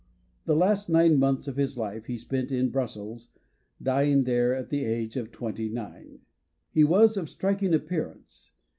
[0.45, 3.29] The last nine months of his life he spent in Brussels,
[3.79, 6.21] dying there at the age of twenty nine.
[6.71, 8.51] He was of striking appearance.